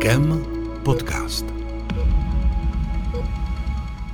IKEM 0.00 0.44
podcast. 0.84 1.44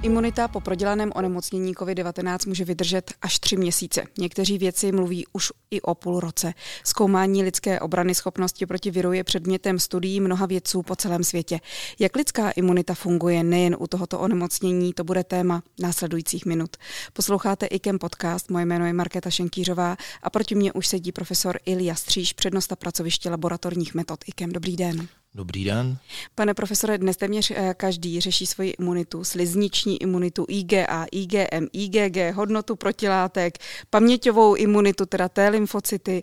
Imunita 0.02 0.48
po 0.48 0.60
prodělaném 0.60 1.12
onemocnění 1.14 1.74
COVID-19 1.74 2.48
může 2.48 2.64
vydržet 2.64 3.12
až 3.22 3.38
tři 3.38 3.56
měsíce. 3.56 4.04
Někteří 4.19 4.58
věci 4.58 4.92
mluví 4.92 5.26
už 5.33 5.52
i 5.77 5.81
o 5.81 5.95
půl 5.95 6.21
roce. 6.21 6.54
Zkoumání 6.85 7.43
lidské 7.43 7.81
obrany 7.81 8.15
schopnosti 8.15 8.67
proti 8.67 8.90
viru 8.90 9.13
je 9.13 9.25
předmětem 9.25 9.79
studií 9.79 10.21
mnoha 10.21 10.47
vědců 10.47 10.83
po 10.83 10.97
celém 10.97 11.25
světě. 11.25 11.61
Jak 11.99 12.17
lidská 12.17 12.51
imunita 12.51 12.95
funguje 12.95 13.45
nejen 13.45 13.76
u 13.79 13.87
tohoto 13.87 14.19
onemocnění, 14.19 14.93
to 14.93 15.04
bude 15.04 15.25
téma 15.25 15.62
následujících 15.81 16.47
minut. 16.47 16.77
Posloucháte 17.12 17.66
IKEM 17.66 17.98
podcast, 17.98 18.51
moje 18.51 18.65
jméno 18.65 18.87
je 18.87 18.93
Markéta 18.93 19.30
Šenkýřová 19.30 19.97
a 20.23 20.31
proti 20.31 20.55
mně 20.55 20.73
už 20.73 20.87
sedí 20.87 21.12
profesor 21.12 21.59
Ilia 21.67 21.95
Stříž, 21.95 22.33
přednosta 22.33 22.77
pracoviště 22.77 23.31
laboratorních 23.31 23.95
metod 23.95 24.25
IKEM. 24.27 24.53
Dobrý 24.53 24.77
den. 24.77 25.09
Dobrý 25.37 25.65
den. 25.65 25.98
Pane 26.34 26.55
profesore, 26.55 26.98
dnes 26.98 27.17
téměř 27.17 27.51
eh, 27.51 27.75
každý 27.77 28.20
řeší 28.20 28.47
svoji 28.47 28.70
imunitu, 28.70 29.25
slizniční 29.25 30.03
imunitu, 30.03 30.47
IgA, 30.48 31.06
IgM, 31.12 31.67
IgG, 31.73 32.34
hodnotu 32.34 32.77
protilátek, 32.77 33.59
paměťovou 33.91 34.55
imunitu, 34.55 35.06
teda 35.06 35.29
T 35.29 35.51
lymfocyty. 35.66 36.23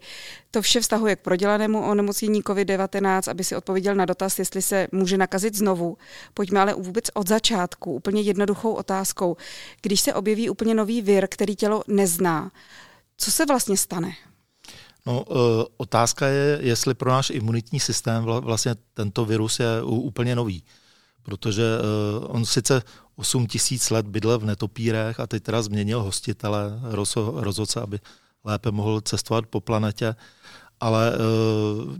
To 0.51 0.61
vše 0.61 0.81
vztahuje 0.81 1.15
k 1.15 1.19
prodělanému 1.19 1.83
onemocnění 1.83 2.41
COVID-19, 2.41 3.31
aby 3.31 3.43
si 3.43 3.55
odpověděl 3.55 3.95
na 3.95 4.05
dotaz, 4.05 4.39
jestli 4.39 4.61
se 4.61 4.87
může 4.91 5.17
nakazit 5.17 5.55
znovu. 5.55 5.97
Pojďme 6.33 6.59
ale 6.59 6.73
vůbec 6.73 7.05
od 7.13 7.27
začátku, 7.27 7.93
úplně 7.93 8.21
jednoduchou 8.21 8.73
otázkou. 8.73 9.37
Když 9.81 10.01
se 10.01 10.13
objeví 10.13 10.49
úplně 10.49 10.73
nový 10.73 11.01
vir, 11.01 11.27
který 11.27 11.55
tělo 11.55 11.83
nezná, 11.87 12.51
co 13.17 13.31
se 13.31 13.45
vlastně 13.45 13.77
stane? 13.77 14.11
No, 15.05 15.25
e, 15.27 15.65
otázka 15.77 16.27
je, 16.27 16.59
jestli 16.61 16.93
pro 16.93 17.11
náš 17.11 17.29
imunitní 17.29 17.79
systém 17.79 18.23
vlastně 18.23 18.75
tento 18.93 19.25
virus 19.25 19.59
je 19.59 19.83
úplně 19.83 20.35
nový. 20.35 20.63
Protože 21.23 21.63
e, 21.63 22.25
on 22.27 22.45
sice 22.45 22.81
8 23.15 23.47
tisíc 23.47 23.89
let 23.89 24.07
bydlel 24.07 24.39
v 24.39 24.45
netopírech 24.45 25.19
a 25.19 25.27
teď 25.27 25.43
teda 25.43 25.61
změnil 25.61 26.03
hostitele, 26.03 26.79
rozhodl 27.33 27.65
se, 27.65 27.81
aby 27.81 27.99
lépe 28.43 28.71
mohl 28.71 29.01
cestovat 29.01 29.45
po 29.45 29.61
planetě, 29.61 30.15
ale 30.79 31.13
e, 31.13 31.17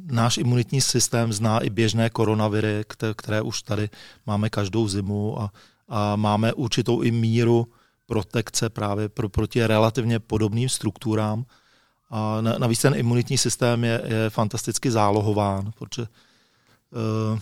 náš 0.06 0.38
imunitní 0.38 0.82
systém 0.82 1.34
zná 1.34 1.60
i 1.60 1.70
běžné 1.70 2.10
koronaviry, 2.10 2.84
které, 2.88 3.14
které 3.18 3.42
už 3.42 3.62
tady 3.62 3.90
máme 4.26 4.50
každou 4.50 4.88
zimu 4.88 5.42
a, 5.42 5.52
a 5.90 6.16
máme 6.16 6.54
určitou 6.54 7.02
i 7.02 7.12
míru 7.12 7.68
protekce 8.06 8.70
právě 8.70 9.10
pro, 9.10 9.30
proti 9.30 9.68
relativně 9.68 10.20
podobným 10.20 10.70
strukturám. 10.70 11.46
A 12.10 12.42
navíc 12.42 12.82
ten 12.82 12.96
imunitní 12.96 13.38
systém 13.38 13.84
je, 13.84 14.02
je 14.06 14.30
fantasticky 14.30 14.92
zálohován, 14.92 15.72
protože 15.72 16.08
uh, 16.92 17.40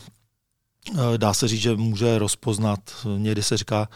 dá 1.17 1.33
se 1.33 1.47
říct, 1.47 1.61
že 1.61 1.75
může 1.75 2.19
rozpoznat, 2.19 2.79
někdy 3.17 3.43
se 3.43 3.57
říká 3.57 3.89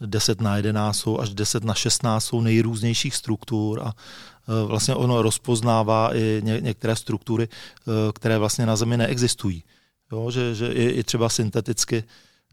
10 0.00 0.40
na 0.40 0.56
11 0.56 0.98
jsou 0.98 1.20
až 1.20 1.34
10 1.34 1.64
na 1.64 1.74
16 1.74 2.24
jsou 2.24 2.40
nejrůznějších 2.40 3.16
struktur 3.16 3.80
a 3.82 3.92
vlastně 4.66 4.94
ono 4.94 5.22
rozpoznává 5.22 6.16
i 6.16 6.40
ně, 6.44 6.60
některé 6.60 6.96
struktury, 6.96 7.48
uh, 7.48 7.94
které 8.12 8.38
vlastně 8.38 8.66
na 8.66 8.76
Zemi 8.76 8.96
neexistují. 8.96 9.64
Jo, 10.12 10.30
že, 10.30 10.54
že 10.54 10.72
i, 10.72 10.84
i 10.84 11.04
třeba 11.04 11.28
synteticky 11.28 12.04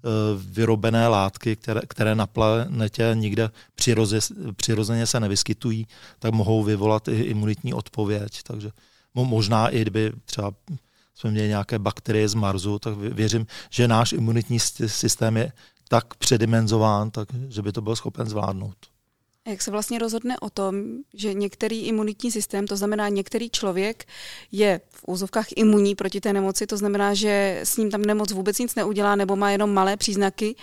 Eh, 0.06 0.38
vyrobené 0.38 1.08
látky, 1.08 1.56
které, 1.56 1.82
které 1.88 2.16
na 2.16 2.28
planetě 2.28 3.12
nikde 3.14 3.50
přiroze, 3.76 4.20
přirozeně 4.56 5.08
se 5.08 5.20
nevyskytují, 5.20 5.88
tak 6.20 6.34
mohou 6.34 6.64
vyvolat 6.64 7.08
i 7.08 7.22
imunitní 7.22 7.74
odpověď. 7.74 8.44
Takže 8.44 8.72
možná 9.14 9.70
i 9.70 9.82
kdyby 9.82 10.12
třeba 10.26 10.52
jsme 11.16 11.32
měli 11.32 11.48
nějaké 11.48 11.80
bakterie 11.80 12.30
z 12.30 12.34
Marsu, 12.34 12.80
tak 12.80 12.98
věřím, 12.98 13.48
že 13.70 13.88
náš 13.88 14.14
imunitní 14.14 14.60
systém 14.60 15.38
je 15.38 15.52
tak 15.90 16.16
předimenzován, 16.16 17.12
tak, 17.12 17.28
že 17.50 17.62
by 17.62 17.72
to 17.72 17.82
byl 17.82 17.96
schopen 17.96 18.30
zvládnout. 18.30 18.76
Jak 19.48 19.62
se 19.62 19.72
vlastně 19.72 20.00
rozhodne 20.00 20.40
o 20.40 20.50
tom, 20.50 20.76
že 21.14 21.34
některý 21.34 21.82
imunitní 21.82 22.32
systém, 22.32 22.68
to 22.68 22.78
znamená 22.78 23.10
některý 23.10 23.50
člověk, 23.50 24.06
je 24.52 24.82
v 24.90 25.04
úzovkách 25.08 25.46
imunní 25.56 25.96
proti 25.96 26.22
té 26.22 26.34
nemoci, 26.34 26.68
to 26.68 26.78
znamená, 26.78 27.14
že 27.14 27.60
s 27.64 27.78
ním 27.78 27.92
tam 27.92 28.02
nemoc 28.02 28.32
vůbec 28.32 28.60
nic 28.60 28.76
neudělá 28.76 29.16
nebo 29.16 29.36
má 29.36 29.52
jenom 29.52 29.74
malé 29.74 29.98
příznaky, 29.98 30.56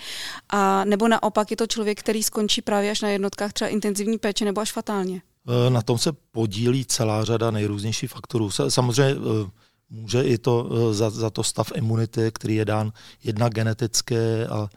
a 0.49 0.85
nebo 0.85 1.09
naopak 1.09 1.51
je 1.51 1.57
to 1.57 1.67
člověk, 1.67 2.01
který 2.01 2.23
skončí 2.23 2.63
právě 2.63 2.91
až 2.91 3.01
na 3.01 3.09
jednotkách 3.09 3.53
třeba 3.53 3.69
intenzivní 3.69 4.19
péče 4.19 4.45
nebo 4.45 4.61
až 4.61 4.73
fatálně? 4.73 5.23
E, 5.67 5.71
na 5.71 5.83
tom 5.83 5.99
se 5.99 6.13
podílí 6.13 6.85
celá 6.85 7.25
řada 7.25 7.51
nejrůznějších 7.51 8.11
faktorů. 8.11 8.51
Samozřejmě 8.51 9.15
e, 9.15 9.51
může 9.91 10.23
i 10.23 10.39
to 10.39 10.71
e, 10.91 10.95
za, 10.95 11.11
za 11.11 11.31
to 11.31 11.43
stav 11.43 11.73
imunity, 11.75 12.31
který 12.35 12.55
je 12.55 12.65
dán 12.65 12.93
jednak 13.25 13.55
geneticky 13.55 14.17
a 14.51 14.69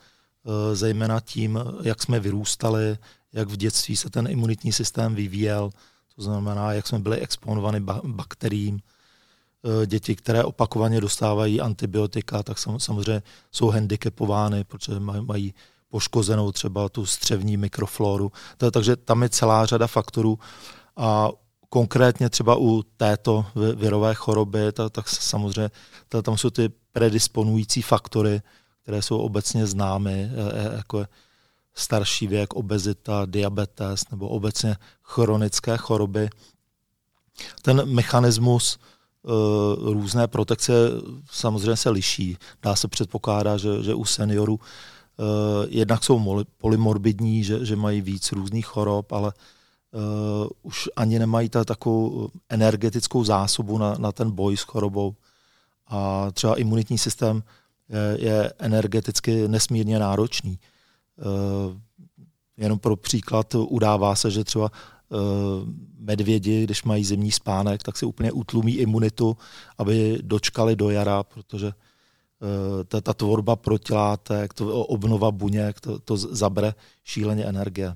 zejména 0.73 1.19
tím, 1.19 1.59
jak 1.83 2.03
jsme 2.03 2.19
vyrůstali, 2.19 2.97
jak 3.33 3.49
v 3.49 3.57
dětství 3.57 3.95
se 3.95 4.09
ten 4.09 4.27
imunitní 4.27 4.71
systém 4.71 5.15
vyvíjel, 5.15 5.69
to 6.15 6.21
znamená, 6.21 6.73
jak 6.73 6.87
jsme 6.87 6.99
byli 6.99 7.19
exponováni 7.19 7.79
bakteriím. 8.03 8.79
E, 9.83 9.87
děti, 9.87 10.15
které 10.15 10.43
opakovaně 10.43 11.01
dostávají 11.01 11.61
antibiotika, 11.61 12.43
tak 12.43 12.57
samozřejmě 12.77 13.23
jsou 13.51 13.69
handicapovány, 13.69 14.63
protože 14.63 14.99
mají 14.99 15.53
poškozenou 15.89 16.51
třeba 16.51 16.89
tu 16.89 17.05
střevní 17.05 17.57
mikrofloru. 17.57 18.31
Takže 18.71 18.95
tam 18.95 19.23
je 19.23 19.29
celá 19.29 19.65
řada 19.65 19.87
faktorů 19.87 20.39
a 20.97 21.29
konkrétně 21.69 22.29
třeba 22.29 22.55
u 22.55 22.83
této 22.97 23.45
virové 23.75 24.13
choroby, 24.13 24.59
tak 24.91 25.09
samozřejmě 25.09 25.71
tam 26.23 26.37
jsou 26.37 26.49
ty 26.49 26.69
predisponující 26.91 27.81
faktory, 27.81 28.41
které 28.85 29.01
jsou 29.01 29.17
obecně 29.17 29.67
známy, 29.67 30.13
e, 30.13 30.69
e, 30.69 30.75
jako 30.75 31.05
starší 31.73 32.27
věk, 32.27 32.53
obezita, 32.53 33.25
diabetes 33.25 34.09
nebo 34.11 34.29
obecně 34.29 34.75
chronické 35.03 35.77
choroby. 35.77 36.29
Ten 37.61 37.85
mechanismus 37.85 38.77
uh, 39.23 39.93
různé 39.93 40.27
protekce 40.27 40.73
samozřejmě 41.31 41.75
se 41.75 41.89
liší. 41.89 42.37
Dá 42.61 42.75
se 42.75 42.87
předpokládat, 42.87 43.57
že, 43.57 43.83
že 43.83 43.93
u 43.93 44.05
seniorů 44.05 44.59
jednak 45.67 46.03
jsou 46.03 46.43
polymorbidní, 46.57 47.43
že, 47.43 47.65
že 47.65 47.75
mají 47.75 48.01
víc 48.01 48.31
různých 48.31 48.65
chorob, 48.65 49.11
ale 49.11 49.33
uh, 49.33 50.47
už 50.63 50.89
ani 50.95 51.19
nemají 51.19 51.49
ta, 51.49 51.65
takovou 51.65 52.29
energetickou 52.49 53.23
zásobu 53.23 53.77
na, 53.77 53.95
na 53.97 54.11
ten 54.11 54.31
boj 54.31 54.57
s 54.57 54.61
chorobou. 54.61 55.15
A 55.87 56.31
třeba 56.31 56.55
imunitní 56.55 56.97
systém 56.97 57.43
je, 58.17 58.53
energeticky 58.59 59.47
nesmírně 59.47 59.99
náročný. 59.99 60.59
Eh, 61.19 61.79
jenom 62.57 62.79
pro 62.79 62.95
příklad 62.95 63.55
udává 63.55 64.15
se, 64.15 64.31
že 64.31 64.43
třeba 64.43 64.71
eh, 64.71 65.15
medvědi, 65.99 66.63
když 66.63 66.83
mají 66.83 67.05
zimní 67.05 67.31
spánek, 67.31 67.83
tak 67.83 67.97
si 67.97 68.05
úplně 68.05 68.31
utlumí 68.31 68.75
imunitu, 68.75 69.37
aby 69.77 70.19
dočkali 70.21 70.75
do 70.75 70.89
jara, 70.89 71.23
protože 71.23 71.67
eh, 71.67 72.83
ta, 72.83 73.01
ta 73.01 73.13
tvorba 73.13 73.55
protilátek, 73.55 74.53
to 74.53 74.85
obnova 74.85 75.31
buněk, 75.31 75.79
to, 75.79 75.99
to 75.99 76.17
zabere 76.17 76.73
šíleně 77.03 77.45
energie. 77.45 77.95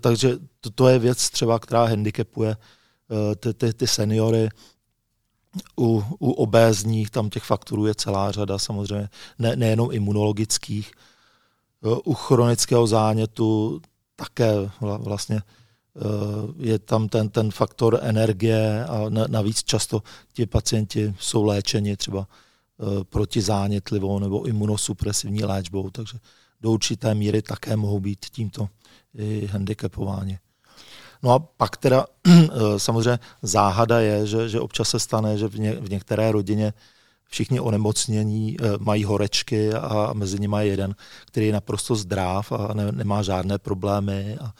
Takže 0.00 0.36
to, 0.60 0.70
to 0.70 0.88
je 0.88 0.98
věc 0.98 1.30
třeba, 1.30 1.58
která 1.58 1.84
handicapuje 1.84 2.56
ty, 3.40 3.54
ty, 3.54 3.72
ty 3.72 3.86
seniory. 3.86 4.48
U, 5.78 6.04
u 6.18 6.30
obézních 6.30 7.10
tam 7.10 7.30
těch 7.30 7.42
faktorů 7.42 7.86
je 7.86 7.94
celá 7.94 8.32
řada, 8.32 8.58
samozřejmě 8.58 9.08
ne, 9.38 9.56
nejenom 9.56 9.88
imunologických, 9.92 10.92
u 12.04 12.14
chronického 12.14 12.86
zánětu 12.86 13.80
také 14.16 14.52
vlastně 14.80 15.36
eh, 15.36 16.00
je 16.56 16.78
tam 16.78 17.08
ten, 17.08 17.28
ten 17.28 17.50
faktor 17.50 17.98
energie 18.02 18.84
a 18.84 19.04
navíc 19.08 19.62
často 19.62 20.02
ti 20.32 20.46
pacienti 20.46 21.14
jsou 21.20 21.44
léčeni 21.44 21.96
třeba 21.96 22.28
eh, 22.28 23.04
protizánětlivou 23.04 24.18
nebo 24.18 24.46
imunosupresivní 24.46 25.44
léčbou, 25.44 25.90
takže 25.90 26.18
do 26.60 26.70
určité 26.70 27.14
míry 27.14 27.42
také 27.42 27.76
mohou 27.76 28.00
být 28.00 28.26
tímto 28.30 28.68
i 29.14 29.46
handicapováni. 29.46 30.38
No 31.22 31.30
a 31.32 31.38
pak 31.38 31.76
teda 31.76 32.06
eh, 32.26 32.48
samozřejmě 32.76 33.18
záhada 33.42 34.00
je, 34.00 34.26
že, 34.26 34.48
že 34.48 34.60
občas 34.60 34.88
se 34.88 34.98
stane, 34.98 35.38
že 35.38 35.48
v, 35.48 35.58
ně, 35.58 35.72
v 35.72 35.90
některé 35.90 36.32
rodině 36.32 36.72
všichni 37.24 37.60
onemocnění 37.60 38.56
eh, 38.60 38.64
mají 38.78 39.04
horečky 39.04 39.74
a 39.74 40.12
mezi 40.12 40.40
nimi 40.40 40.56
je 40.60 40.66
jeden, 40.66 40.94
který 41.26 41.46
je 41.46 41.52
naprosto 41.52 41.96
zdrav 41.96 42.52
a 42.52 42.74
ne, 42.74 42.92
nemá 42.92 43.22
žádné 43.22 43.58
problémy. 43.58 44.38
A 44.40 44.52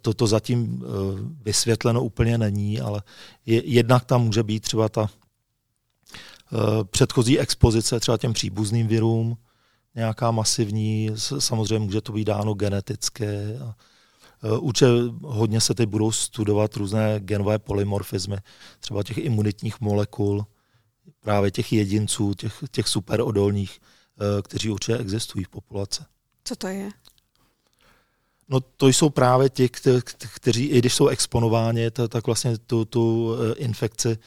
toto 0.00 0.26
zatím 0.26 0.82
eh, 0.82 0.88
vysvětleno 1.42 2.04
úplně 2.04 2.38
není, 2.38 2.80
ale 2.80 3.02
je, 3.46 3.64
jednak 3.64 4.04
tam 4.04 4.22
může 4.22 4.42
být 4.42 4.60
třeba 4.60 4.88
ta 4.88 5.10
předchozí 6.90 7.38
expozice 7.38 8.00
třeba 8.00 8.18
těm 8.18 8.32
příbuzným 8.32 8.86
virům, 8.86 9.36
nějaká 9.94 10.30
masivní, 10.30 11.10
samozřejmě 11.38 11.78
může 11.78 12.00
to 12.00 12.12
být 12.12 12.24
dáno 12.24 12.54
geneticky. 12.54 13.56
A, 13.56 13.74
Určitě 14.58 14.86
hodně 15.22 15.60
se 15.60 15.74
teď 15.74 15.88
budou 15.88 16.12
studovat 16.12 16.76
různé 16.76 17.20
genové 17.20 17.58
polymorfizmy, 17.58 18.36
třeba 18.80 19.02
těch 19.02 19.18
imunitních 19.18 19.80
molekul, 19.80 20.46
právě 21.20 21.50
těch 21.50 21.72
jedinců, 21.72 22.34
těch, 22.34 22.64
těch 22.70 22.88
superodolných, 22.88 23.80
kteří 24.42 24.70
určitě 24.70 24.98
existují 24.98 25.44
v 25.44 25.48
populaci. 25.48 26.02
Co 26.44 26.56
to 26.56 26.66
je? 26.66 26.88
No 28.48 28.60
to 28.60 28.88
jsou 28.88 29.10
právě 29.10 29.50
ti, 29.50 29.68
kteří, 30.34 30.64
i 30.64 30.78
když 30.78 30.94
jsou 30.94 31.06
exponováni, 31.06 31.90
tak 31.90 32.26
vlastně 32.26 32.58
tu, 32.58 32.84
tu 32.84 33.34
infekci 33.56 34.18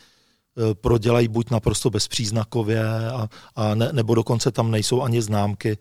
prodělají 0.74 1.28
buď 1.28 1.50
naprosto 1.50 1.90
bezpříznakově, 1.90 2.90
a, 3.10 3.30
a 3.56 3.76
ne, 3.76 3.90
nebo 3.94 4.16
dokonce 4.16 4.52
tam 4.52 4.72
nejsou 4.72 5.02
ani 5.02 5.22
známky 5.22 5.78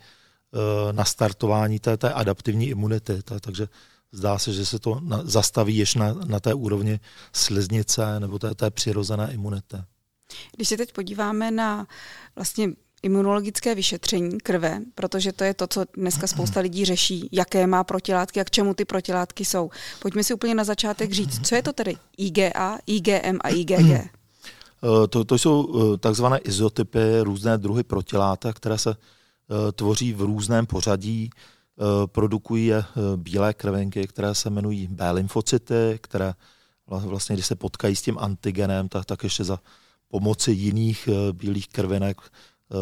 na 0.92 1.04
startování 1.04 1.78
té, 1.78 1.96
té 1.96 2.12
adaptivní 2.12 2.68
imunity. 2.68 3.22
Takže 3.40 3.68
zdá 4.12 4.38
se, 4.38 4.52
že 4.52 4.66
se 4.66 4.78
to 4.78 5.00
na, 5.00 5.20
zastaví 5.24 5.76
ještě 5.76 5.98
na, 5.98 6.14
na 6.14 6.40
té 6.40 6.54
úrovni 6.54 7.00
sliznice 7.32 8.20
nebo 8.20 8.38
té, 8.38 8.54
té 8.54 8.70
přirozené 8.70 9.32
imunity. 9.32 9.76
Když 10.56 10.68
se 10.68 10.76
teď 10.76 10.92
podíváme 10.92 11.50
na 11.50 11.86
vlastně 12.36 12.68
imunologické 13.02 13.74
vyšetření 13.74 14.38
krve, 14.40 14.80
protože 14.94 15.32
to 15.32 15.44
je 15.44 15.54
to, 15.54 15.66
co 15.66 15.84
dneska 15.96 16.26
spousta 16.26 16.60
lidí 16.60 16.84
řeší, 16.84 17.28
jaké 17.32 17.66
má 17.66 17.84
protilátky 17.84 18.40
a 18.40 18.44
k 18.44 18.50
čemu 18.50 18.74
ty 18.74 18.84
protilátky 18.84 19.44
jsou. 19.44 19.70
Pojďme 20.02 20.24
si 20.24 20.34
úplně 20.34 20.54
na 20.54 20.64
začátek 20.64 21.12
říct, 21.12 21.46
co 21.46 21.54
je 21.54 21.62
to 21.62 21.72
tedy 21.72 21.96
IgA, 22.16 22.78
IgM 22.86 23.38
a 23.40 23.48
IgG? 23.48 23.72
Eh, 24.84 25.08
to, 25.08 25.24
to 25.24 25.38
jsou 25.38 25.54
eh, 25.94 25.98
takzvané 25.98 26.38
izotypy, 26.38 27.20
různé 27.22 27.58
druhy 27.58 27.82
protilátek, 27.82 28.56
které 28.56 28.78
se 28.78 28.90
eh, 28.90 29.72
tvoří 29.72 30.12
v 30.12 30.20
různém 30.20 30.66
pořadí. 30.66 31.30
Produkují 32.06 32.66
je 32.66 32.84
bílé 33.16 33.54
krvenky, 33.54 34.06
které 34.06 34.34
se 34.34 34.48
jmenují 34.48 34.86
B 34.86 35.10
lymfocyty, 35.10 35.98
které 36.00 36.34
vlastně, 36.86 37.36
když 37.36 37.46
se 37.46 37.54
potkají 37.54 37.96
s 37.96 38.02
tím 38.02 38.18
antigenem, 38.18 38.88
tak, 38.88 39.04
tak 39.04 39.24
ještě 39.24 39.44
za 39.44 39.60
pomoci 40.08 40.52
jiných 40.52 41.08
bílých 41.32 41.68
krvinek 41.68 42.20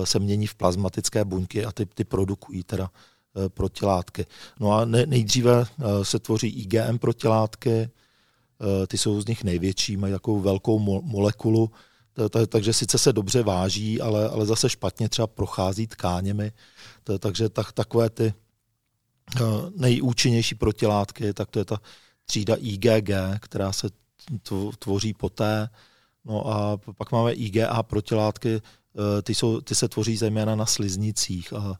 se 0.04 0.18
mění 0.18 0.46
v 0.46 0.54
plazmatické 0.54 1.24
buňky 1.24 1.64
a 1.64 1.72
ty, 1.72 1.86
ty 1.86 2.04
produkují 2.04 2.62
teda 2.62 2.90
protilátky. 3.48 4.26
No 4.60 4.72
a 4.72 4.84
nejdříve 4.84 5.66
se 6.02 6.18
tvoří 6.18 6.48
IgM 6.48 6.98
protilátky, 6.98 7.90
ty 8.86 8.98
jsou 8.98 9.20
z 9.20 9.26
nich 9.26 9.44
největší, 9.44 9.96
mají 9.96 10.12
takovou 10.12 10.40
velkou 10.40 10.78
molekulu, 11.02 11.70
takže 12.48 12.72
sice 12.72 12.98
se 12.98 13.12
dobře 13.12 13.42
váží, 13.42 14.00
ale, 14.00 14.28
ale 14.28 14.46
zase 14.46 14.68
špatně 14.68 15.08
třeba 15.08 15.26
prochází 15.26 15.86
tkáněmi. 15.86 16.52
Takže 17.18 17.48
tak, 17.48 17.72
takové 17.72 18.10
ty 18.10 18.24
eh, 18.26 18.34
nejúčinnější 19.76 20.54
protilátky, 20.54 21.34
tak 21.34 21.50
to 21.50 21.58
je 21.58 21.64
ta 21.64 21.80
třída 22.24 22.54
IgG, 22.54 23.10
která 23.40 23.72
se 23.72 23.88
tvoří 24.78 25.14
poté. 25.14 25.68
No 26.24 26.46
a 26.46 26.76
pak 26.76 27.12
máme 27.12 27.32
IgA 27.32 27.82
protilátky, 27.82 28.54
eh, 28.54 29.22
ty, 29.22 29.34
jsou, 29.34 29.60
ty 29.60 29.74
se 29.74 29.88
tvoří 29.88 30.16
zejména 30.16 30.54
na 30.56 30.66
sliznicích 30.66 31.52
a 31.52 31.78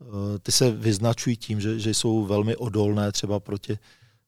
eh, 0.00 0.38
ty 0.38 0.52
se 0.52 0.70
vyznačují 0.70 1.36
tím, 1.36 1.60
že, 1.60 1.78
že 1.78 1.94
jsou 1.94 2.26
velmi 2.26 2.56
odolné 2.56 3.12
třeba 3.12 3.40
proti 3.40 3.78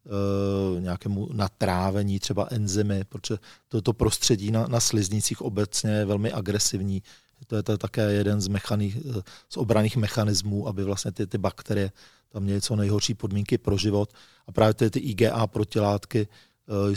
uh, 0.07 0.81
nějakému 0.81 1.29
natrávení, 1.33 2.21
třeba 2.21 2.49
enzymy, 2.51 3.05
protože 3.05 3.39
toto 3.69 3.93
prostředí 3.93 4.51
na, 4.51 4.67
na 4.67 4.81
sliznicích 4.81 5.43
obecně 5.43 5.91
je 5.91 6.05
velmi 6.05 6.33
agresivní. 6.33 7.03
To 7.47 7.57
je 7.57 7.63
to 7.63 7.79
také 7.79 8.13
jeden 8.13 8.41
z, 8.41 8.49
eh, 8.49 9.23
z 9.49 9.57
obraných 9.57 9.97
mechanismů, 9.97 10.69
aby 10.69 10.85
vlastně 10.85 11.13
ty, 11.13 11.27
ty 11.27 11.39
bakterie 11.39 11.93
tam 12.37 12.43
měly 12.43 12.61
co 12.61 12.77
nejhorší 12.77 13.15
podmínky 13.15 13.59
pro 13.59 13.77
život. 13.77 14.13
A 14.47 14.53
právě 14.53 14.75
ty, 14.75 14.91
ty 14.91 14.99
IgA 14.99 15.47
protilátky 15.47 16.29
uh, 16.67 16.95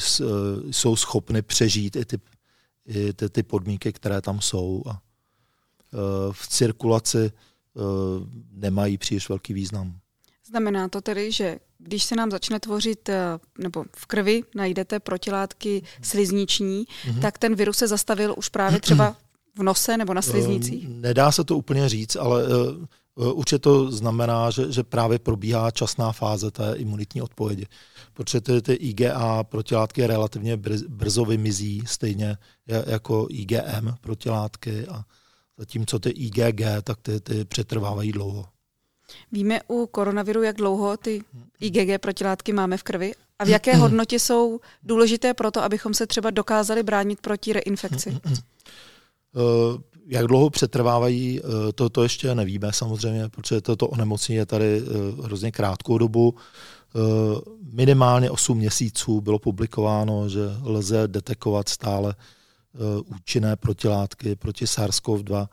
jsou 0.71 0.95
schopny 0.95 1.41
přežít 1.41 1.95
i 1.95 2.06
ty, 2.06 2.19
i 2.86 3.13
ty, 3.13 3.30
ty 3.30 3.44
podmínky, 3.44 3.94
které 3.94 4.21
tam 4.21 4.41
jsou. 4.41 4.83
A 4.88 4.91
uh, 4.91 5.00
v 6.33 6.47
cirkulaci 6.47 7.31
nemají 8.51 8.97
příliš 8.97 9.30
velký 9.30 9.53
význam. 9.53 10.00
Znamená 10.47 10.89
to 10.89 11.01
tedy, 11.01 11.31
že 11.31 11.59
když 11.77 12.03
se 12.03 12.15
nám 12.15 12.31
začne 12.31 12.59
tvořit, 12.59 13.09
eh, 13.09 13.39
nebo 13.59 13.86
v 13.95 14.06
krvi 14.06 14.44
najdete 14.56 15.00
protilátky 15.00 15.83
slizniční, 16.01 16.86
mm-hmm. 16.86 17.21
tak 17.21 17.38
ten 17.38 17.56
virus 17.56 17.77
se 17.77 17.88
zastavil 17.88 18.36
už 18.38 18.50
právě 18.50 18.80
třeba 18.80 19.15
v 19.57 19.63
nose 19.63 19.97
nebo 19.97 20.13
na 20.13 20.21
sliznicích? 20.21 20.88
Nedá 20.89 21.31
se 21.31 21.44
to 21.44 21.57
úplně 21.57 21.89
říct, 21.89 22.15
ale 22.15 22.44
určitě 23.19 23.60
to 23.60 23.92
znamená, 23.92 24.50
že, 24.50 24.71
že 24.71 24.83
právě 24.83 25.19
probíhá 25.19 25.71
časná 25.71 26.12
fáze 26.12 26.51
té 26.51 26.74
imunitní 26.75 27.21
odpovědi. 27.21 27.68
Protože 28.13 28.42
ty, 28.42 28.62
ty 28.62 28.74
IgA 28.74 29.44
protilátky 29.44 30.07
relativně 30.07 30.57
brzo 30.88 31.25
vymizí, 31.25 31.83
stejně 31.86 32.38
jako 32.68 33.27
IgM 33.30 33.94
protilátky 34.01 34.88
a 34.88 35.04
zatímco 35.57 36.00
ty 36.00 36.10
IgG, 36.10 36.62
tak 36.83 37.01
ty, 37.01 37.19
ty 37.19 37.45
přetrvávají 37.45 38.12
dlouho. 38.12 38.45
Víme 39.31 39.60
u 39.68 39.88
koronaviru, 39.88 40.44
jak 40.44 40.56
dlouho 40.56 40.98
ty 40.98 41.24
IgG 41.60 42.01
protilátky 42.01 42.54
máme 42.54 42.77
v 42.77 42.83
krvi 42.83 43.13
a 43.39 43.44
v 43.44 43.48
jaké 43.56 43.75
hodnotě 43.75 44.19
jsou 44.19 44.60
důležité 44.83 45.33
pro 45.33 45.51
to, 45.51 45.63
abychom 45.63 45.94
se 45.94 46.07
třeba 46.07 46.30
dokázali 46.30 46.83
bránit 46.83 47.22
proti 47.22 47.54
reinfekci? 47.54 48.18
Eh, 49.36 49.81
jak 50.10 50.28
dlouho 50.28 50.50
přetrvávají, 50.50 51.40
eh, 51.40 51.74
to, 51.74 51.90
to 51.90 52.04
ještě 52.04 52.36
nevíme 52.36 52.74
samozřejmě, 52.74 53.30
protože 53.30 53.62
toto 53.62 53.88
onemocnění 53.88 54.38
je 54.38 54.46
tady 54.46 54.82
eh, 54.82 55.22
hrozně 55.24 55.52
krátkou 55.52 55.98
dobu. 55.98 56.36
Minimálně 57.74 58.32
8 58.32 58.58
měsíců 58.58 59.22
bylo 59.22 59.40
publikováno, 59.40 60.30
že 60.30 60.40
lze 60.64 61.08
detekovat 61.08 61.70
stále 61.70 62.16
účinné 63.06 63.56
protilátky 63.56 64.36
proti 64.36 64.66
SARS-CoV-2 64.66 65.48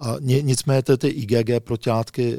a 0.00 0.16
nicméně 0.20 0.82
ty 0.82 1.08
IgG 1.08 1.64
protilátky 1.64 2.34
eh, 2.34 2.38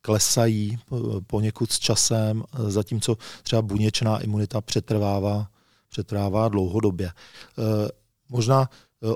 klesají 0.00 0.78
eh, 0.78 0.96
poněkud 1.26 1.72
s 1.72 1.78
časem, 1.78 2.42
eh, 2.42 2.70
zatímco 2.70 3.16
třeba 3.42 3.62
buněčná 3.62 4.18
imunita 4.18 4.60
přetrvává, 4.60 5.46
přetrvává 5.88 6.48
dlouhodobě. 6.48 7.10
Možná 8.28 8.68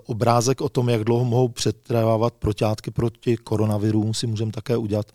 obrázek 0.06 0.60
o 0.60 0.68
tom, 0.68 0.88
jak 0.88 1.04
dlouho 1.04 1.24
mohou 1.24 1.48
přetrvávat 1.48 2.34
protilátky 2.34 2.90
proti 2.90 3.36
koronavirům, 3.36 4.14
si 4.14 4.26
můžeme 4.26 4.52
také 4.52 4.76
udělat 4.76 5.12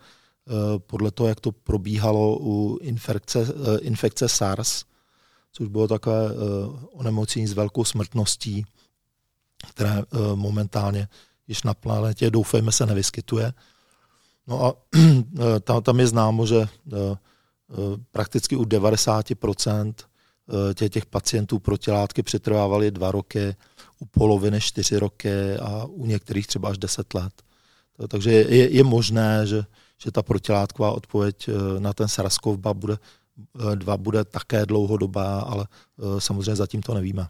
podle 0.77 1.11
toho, 1.11 1.27
jak 1.27 1.39
to 1.39 1.51
probíhalo 1.51 2.37
u 2.39 2.77
infekce, 2.81 3.47
infekce 3.81 4.29
SARS, 4.29 4.83
což 5.51 5.67
bylo 5.67 5.87
takové 5.87 6.29
onemocnění 6.91 7.47
s 7.47 7.53
velkou 7.53 7.83
smrtností, 7.83 8.65
které 9.69 10.03
momentálně 10.35 11.07
již 11.47 11.63
na 11.63 11.73
planetě, 11.73 12.31
doufejme, 12.31 12.71
se 12.71 12.85
nevyskytuje. 12.85 13.53
No 14.47 14.65
a 14.65 14.73
tam, 15.81 15.99
je 15.99 16.07
známo, 16.07 16.45
že 16.45 16.61
eh, 16.61 16.67
eh, 16.93 17.17
prakticky 18.11 18.55
u 18.55 18.63
90% 18.63 19.93
eh, 20.49 20.73
těch, 20.73 20.89
těch 20.89 21.05
pacientů 21.05 21.59
protilátky 21.59 22.23
přetrvávaly 22.23 22.91
dva 22.91 23.11
roky, 23.11 23.55
u 23.99 24.05
poloviny 24.05 24.61
čtyři 24.61 24.97
roky 24.97 25.55
a 25.61 25.85
u 25.85 26.05
některých 26.05 26.47
třeba 26.47 26.69
až 26.69 26.77
deset 26.77 27.13
let. 27.13 27.33
Takže 28.07 28.31
je, 28.31 28.69
je 28.69 28.83
možné, 28.83 29.47
že, 29.47 29.63
že 30.03 30.11
ta 30.11 30.23
protilátková 30.23 30.91
odpověď 30.91 31.49
na 31.79 31.93
ten 31.93 32.07
SARS-CoV-2 32.07 32.73
bude, 32.73 32.97
dva 33.75 33.97
bude 33.97 34.23
také 34.23 34.65
dlouhodobá, 34.65 35.39
ale 35.39 35.67
samozřejmě 36.19 36.55
zatím 36.55 36.81
to 36.81 36.93
nevíme. 36.93 37.27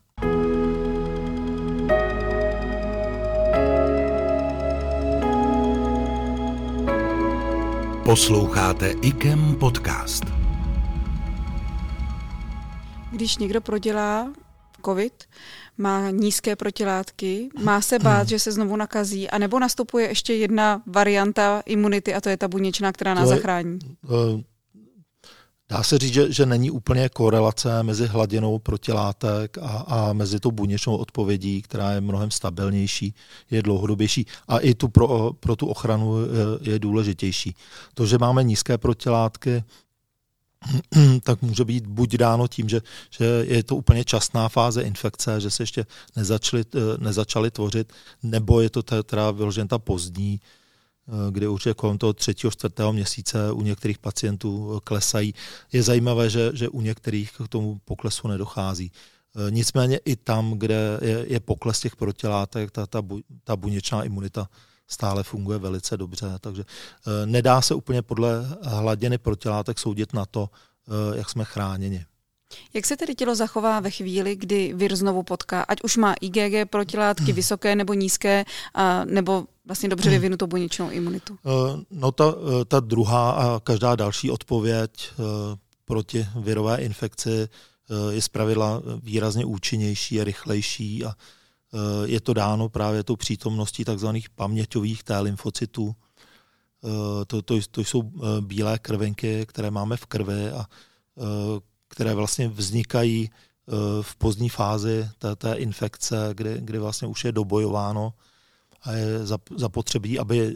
Posloucháte 8.03 8.89
IKEM 9.01 9.55
podcast. 9.55 10.42
Když 13.13 13.37
někdo 13.37 13.61
prodělá 13.61 14.33
COVID, 14.85 15.23
má 15.77 16.09
nízké 16.09 16.55
protilátky, 16.55 17.49
má 17.63 17.81
se 17.81 17.99
bát, 17.99 18.27
že 18.27 18.39
se 18.39 18.51
znovu 18.51 18.75
nakazí, 18.75 19.29
anebo 19.29 19.59
nastupuje 19.59 20.07
ještě 20.07 20.33
jedna 20.33 20.81
varianta 20.87 21.63
imunity 21.65 22.13
a 22.13 22.21
to 22.21 22.29
je 22.29 22.37
ta 22.37 22.47
buněčná, 22.47 22.91
která 22.91 23.13
nás 23.13 23.29
zachrání? 23.29 23.79
Eh, 24.05 24.43
Dá 25.69 25.83
se 25.83 25.97
říct, 25.97 26.13
že, 26.13 26.31
že 26.31 26.45
není 26.45 26.71
úplně 26.71 27.09
korelace 27.09 27.83
mezi 27.83 28.07
hladinou 28.07 28.59
protilátek 28.59 29.57
a, 29.57 29.67
a 29.87 30.13
mezi 30.13 30.39
tou 30.39 30.51
buněčnou 30.51 30.95
odpovědí, 30.95 31.61
která 31.61 31.91
je 31.91 32.01
mnohem 32.01 32.31
stabilnější, 32.31 33.13
je 33.51 33.61
dlouhodobější 33.61 34.25
a 34.47 34.57
i 34.57 34.73
tu 34.73 34.87
pro, 34.87 35.33
pro 35.39 35.55
tu 35.55 35.67
ochranu 35.67 36.21
je, 36.21 36.71
je 36.71 36.79
důležitější. 36.79 37.55
To, 37.93 38.05
že 38.05 38.17
máme 38.17 38.43
nízké 38.43 38.77
protilátky, 38.77 39.63
tak 41.23 41.41
může 41.41 41.65
být 41.65 41.87
buď 41.87 42.17
dáno 42.17 42.47
tím, 42.47 42.69
že, 42.69 42.81
že 43.09 43.25
je 43.47 43.63
to 43.63 43.75
úplně 43.75 44.03
časná 44.03 44.49
fáze 44.49 44.81
infekce, 44.81 45.41
že 45.41 45.49
se 45.49 45.63
ještě 45.63 45.85
nezačali, 46.15 46.65
nezačaly 46.97 47.51
tvořit, 47.51 47.93
nebo 48.23 48.61
je 48.61 48.69
to 48.69 48.83
teda 48.83 49.31
vyložen 49.31 49.67
ta 49.67 49.79
pozdní 49.79 50.39
Eh, 51.07 51.31
kdy 51.31 51.47
určitě 51.47 51.73
kolem 51.73 51.97
toho 51.97 52.13
třetího, 52.13 52.51
čtvrtého 52.51 52.93
měsíce 52.93 53.51
u 53.51 53.61
některých 53.61 53.97
pacientů 53.97 54.81
klesají. 54.83 55.33
Je 55.71 55.83
zajímavé, 55.83 56.29
že, 56.29 56.51
že 56.53 56.69
u 56.69 56.81
některých 56.81 57.31
k 57.45 57.47
tomu 57.47 57.81
poklesu 57.85 58.27
nedochází. 58.27 58.91
Nicméně 59.49 59.99
i 60.05 60.15
tam, 60.15 60.53
kde 60.53 60.99
je, 61.01 61.25
je 61.29 61.39
pokles 61.39 61.79
těch 61.79 61.95
protilátek, 61.95 62.71
ta, 62.71 62.87
ta, 62.87 63.01
bu, 63.01 63.21
ta 63.43 63.55
buněčná 63.55 64.03
imunita 64.03 64.49
stále 64.87 65.23
funguje 65.23 65.59
velice 65.59 65.97
dobře. 65.97 66.27
Takže 66.39 66.63
nedá 67.25 67.61
se 67.61 67.75
úplně 67.75 68.01
podle 68.01 68.57
hladiny 68.63 69.17
protilátek 69.17 69.79
soudit 69.79 70.13
na 70.13 70.25
to, 70.25 70.49
jak 71.15 71.29
jsme 71.29 71.45
chráněni. 71.45 72.05
Jak 72.73 72.85
se 72.85 72.97
tedy 72.97 73.15
tělo 73.15 73.35
zachová 73.35 73.79
ve 73.79 73.91
chvíli, 73.91 74.35
kdy 74.35 74.73
vir 74.75 74.95
znovu 74.95 75.23
potká, 75.23 75.61
ať 75.61 75.81
už 75.83 75.97
má 75.97 76.13
IgG 76.21 76.69
protilátky 76.69 77.23
hmm. 77.23 77.35
vysoké 77.35 77.75
nebo 77.75 77.93
nízké, 77.93 78.45
a, 78.73 79.05
nebo 79.05 79.45
vlastně 79.65 79.89
dobře 79.89 80.09
hmm. 80.09 80.19
vyvinutou 80.19 80.47
buněčnou 80.47 80.89
imunitu? 80.89 81.37
No 81.91 82.11
ta, 82.11 82.33
ta 82.67 82.79
druhá 82.79 83.31
a 83.31 83.59
každá 83.59 83.95
další 83.95 84.31
odpověď 84.31 85.11
proti 85.85 86.27
virové 86.35 86.77
infekci 86.77 87.49
je 88.09 88.21
zpravidla 88.21 88.81
výrazně 89.03 89.45
účinnější 89.45 90.21
a 90.21 90.23
rychlejší 90.23 91.05
a 91.05 91.13
je 92.05 92.21
to 92.21 92.33
dáno 92.33 92.69
právě 92.69 93.03
tou 93.03 93.15
přítomností 93.15 93.85
takzvaných 93.85 94.29
paměťových 94.29 95.03
T 95.03 95.19
lymfocytů. 95.19 95.95
To, 97.27 97.41
to, 97.41 97.55
to 97.71 97.81
jsou 97.81 98.11
bílé 98.41 98.79
krvinky, 98.79 99.45
které 99.45 99.71
máme 99.71 99.97
v 99.97 100.05
krvi 100.05 100.51
a 100.51 100.65
které 101.87 102.13
vlastně 102.13 102.47
vznikají 102.47 103.29
v 104.01 104.15
pozdní 104.15 104.49
fázi 104.49 105.09
té, 105.17 105.35
té 105.35 105.53
infekce, 105.53 106.29
kdy, 106.33 106.57
kdy 106.61 106.79
vlastně 106.79 107.07
už 107.07 107.25
je 107.25 107.31
dobojováno 107.31 108.13
a 108.81 108.91
je 108.91 109.05
zapotřebí, 109.55 110.19
aby 110.19 110.55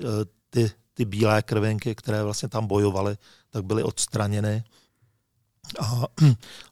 ty, 0.50 0.72
ty 0.94 1.06
bílé 1.06 1.42
krvinky, 1.42 1.96
které 1.96 2.24
vlastně 2.24 2.50
tam 2.50 2.68
bojovaly, 2.68 3.18
tak 3.50 3.66
byly 3.66 3.84
odstraněny 3.84 4.64
a, 5.80 6.04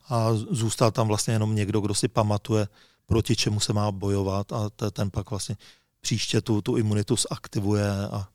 a 0.09 0.33
zůstal 0.33 0.91
tam 0.91 1.07
vlastně 1.07 1.33
jenom 1.33 1.55
někdo, 1.55 1.81
kdo 1.81 1.93
si 1.93 2.07
pamatuje, 2.07 2.67
proti 3.05 3.35
čemu 3.35 3.59
se 3.59 3.73
má 3.73 3.91
bojovat 3.91 4.53
a 4.53 4.69
ten 4.91 5.11
pak 5.11 5.29
vlastně 5.29 5.57
příště 6.01 6.41
tu, 6.41 6.61
tu 6.61 6.77
imunitu 6.77 7.15
zaktivuje, 7.31 7.91
a, 7.91 8.27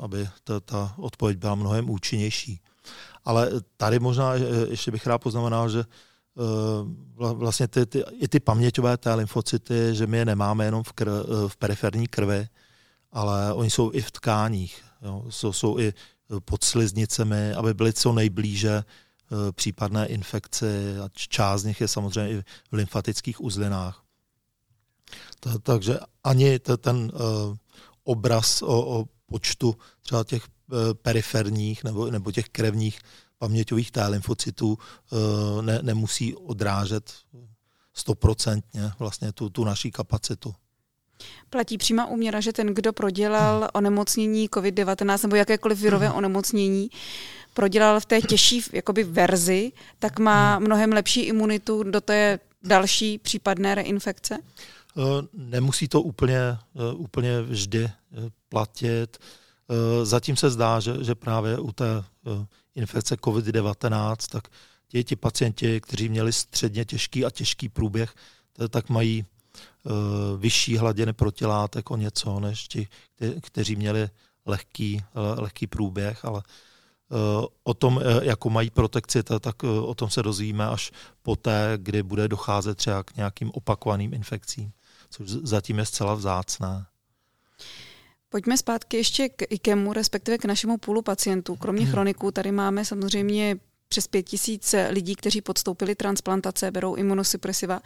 aby 0.00 0.28
ta, 0.44 0.60
ta 0.60 0.94
odpověď 0.96 1.38
byla 1.38 1.54
mnohem 1.54 1.90
účinnější. 1.90 2.60
Ale 3.24 3.50
tady 3.76 3.98
možná 3.98 4.34
ještě 4.70 4.90
bych 4.90 5.06
rád 5.06 5.18
poznamenal, 5.18 5.68
že 5.68 5.80
e, 5.80 5.84
vlastně 7.34 7.68
ty, 7.68 7.86
ty, 7.86 8.04
i 8.18 8.28
ty 8.28 8.40
paměťové 8.40 8.96
té 8.96 9.14
lymfocyty, 9.14 9.74
že 9.92 10.06
my 10.06 10.18
je 10.18 10.24
nemáme 10.24 10.64
jenom 10.64 10.82
v, 10.82 10.92
krv, 10.92 11.12
v 11.48 11.56
periferní 11.56 12.06
krvi, 12.06 12.48
ale 13.12 13.52
oni 13.52 13.70
jsou 13.70 13.90
i 13.92 14.00
v 14.00 14.10
tkáních. 14.10 14.82
Jo. 15.02 15.24
Jsou, 15.28 15.52
jsou 15.52 15.78
i 15.78 15.92
pod 16.44 16.64
sliznicemi, 16.64 17.54
aby 17.54 17.74
byly 17.74 17.92
co 17.92 18.12
nejblíže 18.12 18.84
případné 19.52 20.06
infekce 20.06 21.00
a 21.04 21.08
část 21.12 21.60
z 21.60 21.64
nich 21.64 21.80
je 21.80 21.88
samozřejmě 21.88 22.32
i 22.32 22.42
v 22.70 22.72
lymfatických 22.72 23.40
uzlinách. 23.40 24.02
Takže 25.62 25.98
ani 26.24 26.58
ten 26.58 27.12
eh, 27.14 27.56
obraz 28.04 28.62
o, 28.62 29.00
o 29.00 29.04
počtu 29.26 29.76
třeba 30.02 30.24
těch 30.24 30.44
eh, 30.46 30.94
periferních 30.94 31.84
nebo, 31.84 32.10
nebo 32.10 32.32
těch 32.32 32.48
krevních 32.48 33.00
paměťových 33.38 33.90
T 33.90 34.06
lymfocytů 34.08 34.78
ne, 35.60 35.78
nemusí 35.82 36.34
odrážet 36.34 37.14
stoprocentně 37.94 38.92
vlastně 38.98 39.32
tu, 39.32 39.50
tu 39.50 39.64
naší 39.64 39.90
kapacitu. 39.90 40.54
Platí 41.50 41.78
přímá 41.78 42.06
úměra, 42.06 42.40
že 42.40 42.52
ten, 42.52 42.74
kdo 42.74 42.92
prodělal 42.92 43.68
onemocnění 43.72 44.48
COVID-19 44.48 45.22
nebo 45.22 45.36
jakékoliv 45.36 45.80
virové 45.80 46.06
hmm. 46.08 46.16
onemocnění, 46.16 46.90
prodělal 47.54 48.00
v 48.00 48.06
té 48.06 48.20
těžší 48.20 48.62
jakoby 48.72 49.04
verzi, 49.04 49.72
tak 49.98 50.18
má 50.18 50.54
hmm. 50.54 50.64
mnohem 50.64 50.92
lepší 50.92 51.20
imunitu 51.20 51.82
do 51.82 52.00
té 52.00 52.38
další 52.62 53.18
případné 53.18 53.74
reinfekce? 53.74 54.38
Eh, 54.96 55.26
nemusí 55.32 55.88
to 55.88 56.02
úplně, 56.02 56.38
eh, 56.38 56.94
úplně 56.94 57.42
vždy 57.42 57.84
eh, 57.84 57.92
platit. 58.48 59.18
Zatím 60.02 60.36
se 60.36 60.50
zdá, 60.50 60.80
že, 60.80 61.04
že 61.04 61.14
právě 61.14 61.58
u 61.58 61.72
té 61.72 62.04
infekce 62.74 63.14
COVID-19, 63.14 64.16
tak 64.30 64.48
ti, 64.88 65.04
ti 65.04 65.16
pacienti, 65.16 65.80
kteří 65.80 66.08
měli 66.08 66.32
středně 66.32 66.84
těžký 66.84 67.24
a 67.24 67.30
těžký 67.30 67.68
průběh, 67.68 68.14
tak 68.70 68.88
mají 68.88 69.24
vyšší 70.38 70.76
hladiny 70.76 71.12
protilátek 71.12 71.90
o 71.90 71.96
něco, 71.96 72.40
než 72.40 72.68
ti, 72.68 72.88
kteří 73.40 73.76
měli 73.76 74.08
lehký, 74.46 75.04
lehký 75.14 75.66
průběh, 75.66 76.24
ale 76.24 76.42
Eh, 77.12 77.46
o 77.64 77.74
tom, 77.74 78.00
eh, 78.02 78.24
jakou 78.24 78.50
mají 78.50 78.70
protekci, 78.70 79.22
tak 79.22 79.64
eh, 79.64 79.66
o 79.68 79.94
tom 79.94 80.10
se 80.10 80.22
dozvíme 80.22 80.66
až 80.66 80.92
poté, 81.22 81.72
kdy 81.76 82.02
bude 82.02 82.28
docházet 82.28 82.74
třeba 82.74 83.02
k 83.02 83.16
nějakým 83.16 83.50
opakovaným 83.54 84.14
infekcím, 84.14 84.72
což 85.10 85.28
zatím 85.28 85.78
je 85.78 85.86
zcela 85.86 86.14
vzácné. 86.14 86.86
Pojďme 88.28 88.56
zpátky 88.56 88.96
ještě 88.96 89.28
k 89.28 89.42
IKEMu, 89.50 89.92
respektive 89.92 90.38
k 90.38 90.44
našemu 90.44 90.78
půlu 90.78 91.02
pacientů. 91.02 91.56
Kromě 91.56 91.82
hmm. 91.82 91.92
chroniků 91.92 92.30
tady 92.30 92.52
máme 92.52 92.84
samozřejmě 92.84 93.56
přes 93.92 94.06
pět 94.06 94.22
tisíc 94.22 94.74
lidí, 94.90 95.14
kteří 95.14 95.40
podstoupili 95.40 95.94
transplantace, 95.94 96.70
berou 96.70 96.94
imunosupresiva. 96.94 97.80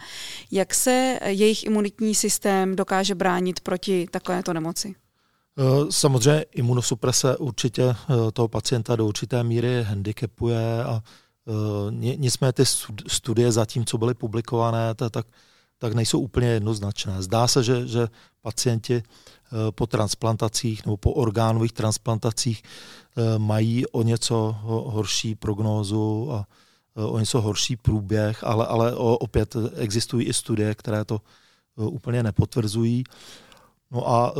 Jak 0.51 0.73
se 0.73 1.19
jejich 1.25 1.63
imunitní 1.63 2.15
systém 2.15 2.75
dokáže 2.75 3.15
bránit 3.15 3.59
proti 3.59 4.07
takovéto 4.11 4.53
nemoci? 4.53 4.95
Eh, 5.59 5.91
samozřejmě 5.91 6.45
imunosuprese 6.55 7.37
určitě 7.37 7.83
eh, 7.83 8.31
toho 8.33 8.47
pacienta 8.47 8.95
do 8.95 9.05
určité 9.05 9.43
míry 9.43 9.83
handicapuje 9.83 10.83
a 10.83 11.03
eh, 11.03 11.91
nicméně 12.15 12.53
ty 12.53 12.65
studie 13.07 13.51
zatím, 13.51 13.85
co 13.85 13.97
byly 13.97 14.13
publikované, 14.13 14.95
tak, 14.95 15.27
tak 15.77 15.93
nejsou 15.93 16.19
úplně 16.19 16.47
jednoznačné. 16.47 17.21
Zdá 17.21 17.47
se, 17.47 17.63
že, 17.63 17.87
že 17.87 18.07
pacienti 18.41 19.03
po 19.71 19.87
transplantacích 19.87 20.85
nebo 20.85 20.97
po 20.97 21.11
orgánových 21.11 21.73
transplantacích 21.73 22.63
mají 23.37 23.87
o 23.87 24.03
něco 24.03 24.55
horší 24.63 25.35
prognózu 25.35 26.31
a 26.31 26.47
o 26.95 27.19
něco 27.19 27.41
horší 27.41 27.75
průběh, 27.75 28.43
ale, 28.43 28.67
ale 28.67 28.95
opět 28.95 29.55
existují 29.75 30.27
i 30.27 30.33
studie, 30.33 30.75
které 30.75 31.05
to 31.05 31.21
úplně 31.75 32.23
nepotvrzují. 32.23 33.03
No 33.91 34.09
a 34.09 34.33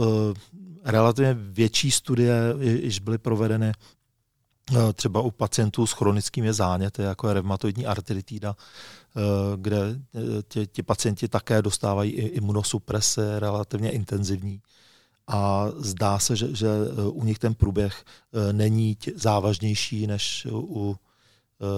relativně 0.88 1.34
větší 1.34 1.92
studie 1.92 2.56
již 2.60 3.00
byly 3.00 3.18
provedeny 3.18 3.72
eh, 3.72 4.94
třeba 4.94 5.22
u 5.22 5.32
pacientů 5.32 5.88
s 5.88 5.92
chronickými 5.92 6.54
záněty, 6.54 7.02
jako 7.02 7.28
je 7.28 7.34
reumatoidní 7.34 7.86
artritida, 7.86 8.56
eh, 8.56 9.22
kde 9.58 9.78
eh, 9.80 10.20
ti, 10.48 10.68
ti 10.68 10.84
pacienti 10.84 11.28
také 11.28 11.62
dostávají 11.62 12.12
imunosuprese 12.12 13.40
relativně 13.40 13.92
intenzivní. 13.92 14.62
A 15.28 15.66
zdá 15.78 16.20
se, 16.20 16.36
že, 16.36 16.56
že 16.56 16.68
u 17.12 17.26
nich 17.26 17.40
ten 17.40 17.54
průběh 17.54 18.06
není 18.52 18.98
závažnější 19.16 20.08
než 20.08 20.48
u 20.52 20.98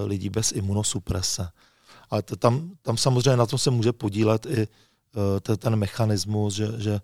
lidí 0.04 0.30
bez 0.30 0.52
imunosuprese. 0.52 1.48
Ale 2.10 2.22
tam, 2.22 2.70
tam 2.82 2.96
samozřejmě 2.96 3.36
na 3.36 3.46
to 3.46 3.58
se 3.58 3.70
může 3.70 3.92
podílet 3.92 4.46
i 4.46 4.68
ten 5.56 5.76
mechanismus, 5.76 6.54
že, 6.54 6.68
že 6.78 7.00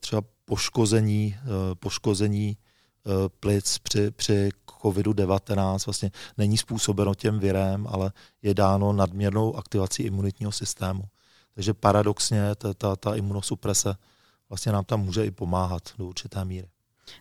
třeba 0.00 0.22
poškození, 0.44 1.36
eh, 1.38 1.74
poškození 1.74 2.56
eh, 2.56 3.28
plic 3.40 3.78
při, 3.78 4.10
při 4.10 4.48
COVID-19 4.82 5.86
vlastně 5.86 6.10
není 6.38 6.58
způsobeno 6.58 7.14
těm 7.14 7.38
virem, 7.38 7.86
ale 7.90 8.12
je 8.42 8.54
dáno 8.54 8.92
nadměrnou 8.92 9.56
aktivací 9.56 10.02
imunitního 10.02 10.52
systému. 10.52 11.02
Takže 11.54 11.74
paradoxně 11.74 12.54
ta, 12.54 12.74
ta, 12.74 12.96
ta 12.96 13.14
imunosuprese 13.14 13.96
vlastně 14.54 14.72
nám 14.72 14.84
tam 14.84 15.00
může 15.00 15.26
i 15.26 15.30
pomáhat 15.30 15.82
do 15.98 16.06
určité 16.06 16.44
míry. 16.44 16.68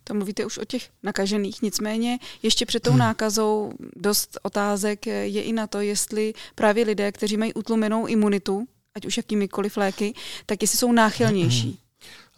To 0.04 0.14
mluvíte 0.14 0.46
už 0.46 0.58
o 0.58 0.66
těch 0.66 0.90
nakažených, 1.04 1.62
nicméně 1.62 2.20
ještě 2.44 2.66
před 2.66 2.84
tou 2.84 2.90
hmm. 2.90 3.00
nákazou 3.00 3.72
dost 3.96 4.38
otázek 4.44 5.06
je 5.08 5.44
i 5.44 5.54
na 5.54 5.68
to, 5.68 5.82
jestli 5.82 6.34
právě 6.56 6.86
lidé, 6.86 7.12
kteří 7.12 7.38
mají 7.38 7.54
utlumenou 7.54 8.08
imunitu, 8.08 8.68
ať 8.96 9.06
už 9.06 9.18
jakýmikoliv 9.18 9.78
léky, 9.78 10.14
tak 10.46 10.62
jestli 10.62 10.78
jsou 10.78 10.92
náchylnější 10.92 11.80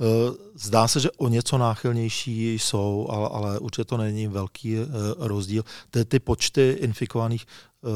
Eh, 0.02 0.34
zdá 0.56 0.88
se, 0.88 1.00
že 1.00 1.12
o 1.12 1.28
něco 1.28 1.58
náchylnější 1.58 2.54
jsou, 2.54 3.08
ale, 3.10 3.30
ale 3.30 3.60
určitě 3.60 3.86
to 3.86 3.98
není 3.98 4.28
velký 4.28 4.78
eh, 4.78 4.86
rozdíl. 5.18 5.64
Ty, 5.90 6.06
ty 6.06 6.20
počty 6.20 6.78
infikovaných, 6.80 7.46
eh, 7.84 7.88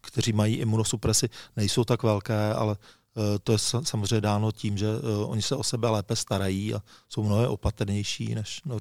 kteří 0.00 0.32
mají 0.32 0.56
imunosupresi, 0.56 1.28
nejsou 1.56 1.84
tak 1.84 2.02
velké, 2.02 2.52
ale 2.54 2.76
to 3.44 3.52
je 3.52 3.58
samozřejmě 3.58 4.20
dáno 4.20 4.52
tím, 4.52 4.78
že 4.78 4.86
oni 5.26 5.42
se 5.42 5.56
o 5.56 5.62
sebe 5.62 5.88
lépe 5.88 6.16
starají 6.16 6.74
a 6.74 6.82
jsou 7.08 7.22
mnohem 7.22 7.50
opatrnější 7.50 8.34
než 8.34 8.60
no, 8.64 8.78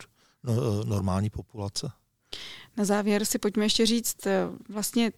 normální 0.85 1.29
populace. 1.29 1.91
Na 2.77 2.85
závěr 2.85 3.25
si 3.25 3.39
pojďme 3.39 3.65
ještě 3.65 3.85
říct 3.85 4.27
vlastně 4.69 5.11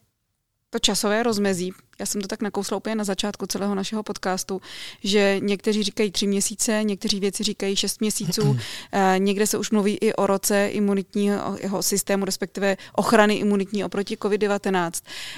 to 0.69 0.79
časové 0.79 1.23
rozmezí 1.23 1.71
já 1.99 2.05
jsem 2.05 2.21
to 2.21 2.27
tak 2.27 2.41
nakousla 2.41 2.77
úplně 2.77 2.95
na 2.95 3.03
začátku 3.03 3.45
celého 3.45 3.75
našeho 3.75 4.03
podcastu, 4.03 4.61
že 5.03 5.39
někteří 5.39 5.83
říkají 5.83 6.11
tři 6.11 6.27
měsíce, 6.27 6.83
někteří 6.83 7.19
věci 7.19 7.43
říkají 7.43 7.75
šest 7.75 8.01
měsíců, 8.01 8.57
eh, 8.91 9.15
někde 9.17 9.47
se 9.47 9.57
už 9.57 9.71
mluví 9.71 9.97
i 10.01 10.13
o 10.13 10.27
roce 10.27 10.67
imunitního 10.67 11.57
jeho 11.61 11.83
systému, 11.83 12.25
respektive 12.25 12.77
ochrany 12.93 13.33
imunitní 13.33 13.85
oproti 13.85 14.15
COVID-19. 14.15 14.91